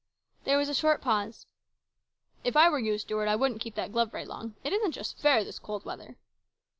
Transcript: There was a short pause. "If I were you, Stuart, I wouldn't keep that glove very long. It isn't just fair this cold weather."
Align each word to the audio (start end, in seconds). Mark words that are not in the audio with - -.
There 0.45 0.57
was 0.57 0.67
a 0.67 0.73
short 0.73 0.99
pause. 0.99 1.45
"If 2.43 2.57
I 2.57 2.69
were 2.69 2.79
you, 2.79 2.97
Stuart, 2.97 3.27
I 3.27 3.35
wouldn't 3.35 3.61
keep 3.61 3.75
that 3.75 3.91
glove 3.91 4.09
very 4.09 4.25
long. 4.25 4.55
It 4.63 4.73
isn't 4.73 4.93
just 4.93 5.19
fair 5.19 5.43
this 5.43 5.59
cold 5.59 5.85
weather." 5.85 6.15